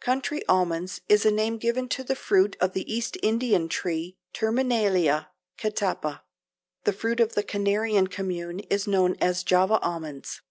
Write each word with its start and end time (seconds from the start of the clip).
Country 0.00 0.44
almonds 0.48 1.00
is 1.08 1.24
a 1.24 1.30
name 1.30 1.58
given 1.58 1.88
to 1.90 2.02
the 2.02 2.16
fruit 2.16 2.56
of 2.60 2.72
the 2.72 2.92
East 2.92 3.16
Indian 3.22 3.68
tree 3.68 4.16
Terminalia 4.34 5.28
Catappa. 5.56 6.22
The 6.82 6.92
fruit 6.92 7.20
of 7.20 7.30
Canarium 7.36 8.10
commune 8.10 8.58
is 8.68 8.88
known 8.88 9.14
as 9.20 9.44
Java 9.44 9.78
almonds. 9.82 10.42